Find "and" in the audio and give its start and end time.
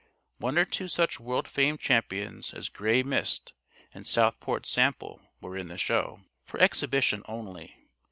3.93-4.07